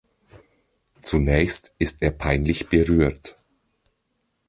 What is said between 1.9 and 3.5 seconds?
er peinlich berührt.